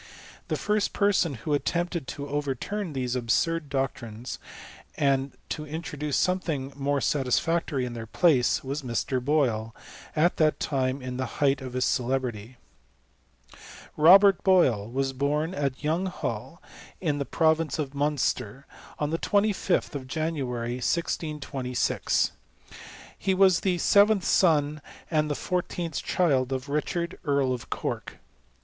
The 0.47 0.55
first 0.57 0.93
person 0.93 1.35
who 1.35 1.53
attempted 1.53 2.07
to 2.07 2.27
overturn 2.27 2.93
these 2.93 3.15
absurd 3.15 3.69
doctrines, 3.69 4.39
and 4.97 5.37
to 5.49 5.63
introduce 5.67 6.17
something 6.17 6.73
more 6.75 6.99
satisfactory 6.99 7.85
in 7.85 7.93
their 7.93 8.07
idaee, 8.07 8.63
was 8.63 8.81
Mr. 8.81 9.23
Boyle, 9.23 9.75
at 10.15 10.37
that 10.37 10.59
time 10.59 11.03
in 11.03 11.17
the 11.17 11.27
height 11.37 11.61
of 11.61 11.73
nil 11.73 11.81
celebrity.. 11.81 12.57
Robert 13.95 14.43
Boyle 14.43 14.89
was 14.89 15.13
bom 15.13 15.53
at 15.53 15.83
Youghall, 15.83 16.57
in 16.99 17.19
the 17.19 17.23
pro*' 17.23 17.53
Tince 17.53 17.77
of 17.77 17.93
Munster, 17.93 18.65
on 18.97 19.11
the 19.11 19.19
25th 19.19 19.93
of 19.93 20.07
January, 20.07 20.77
1627. 20.77 22.35
He 23.15 23.35
^as 23.35 23.61
the 23.61 23.77
seventh 23.77 24.25
son, 24.25 24.81
and 25.11 25.29
the 25.29 25.35
fourteenth 25.35 26.01
child 26.01 26.51
of 26.51 26.65
!iichard. 26.65 27.19
Earl 27.23 27.53
of 27.53 27.69
Cork. 27.69 28.17